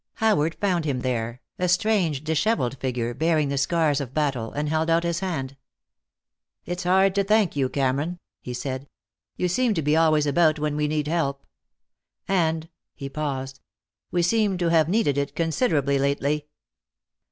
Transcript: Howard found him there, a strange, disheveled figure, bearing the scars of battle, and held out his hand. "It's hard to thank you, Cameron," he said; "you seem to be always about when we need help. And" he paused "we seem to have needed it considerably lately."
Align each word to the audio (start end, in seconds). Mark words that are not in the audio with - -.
Howard 0.15 0.55
found 0.55 0.83
him 0.83 1.01
there, 1.01 1.41
a 1.59 1.69
strange, 1.69 2.23
disheveled 2.23 2.75
figure, 2.79 3.13
bearing 3.13 3.49
the 3.49 3.55
scars 3.59 4.01
of 4.01 4.15
battle, 4.15 4.51
and 4.51 4.67
held 4.67 4.89
out 4.89 5.03
his 5.03 5.19
hand. 5.19 5.55
"It's 6.65 6.85
hard 6.85 7.13
to 7.13 7.23
thank 7.23 7.55
you, 7.55 7.69
Cameron," 7.69 8.17
he 8.41 8.51
said; 8.51 8.87
"you 9.37 9.47
seem 9.47 9.75
to 9.75 9.83
be 9.83 9.95
always 9.95 10.25
about 10.25 10.57
when 10.57 10.75
we 10.75 10.87
need 10.87 11.07
help. 11.07 11.45
And" 12.27 12.67
he 12.95 13.09
paused 13.09 13.59
"we 14.09 14.23
seem 14.23 14.57
to 14.57 14.69
have 14.71 14.89
needed 14.89 15.19
it 15.19 15.35
considerably 15.35 15.99
lately." 15.99 16.47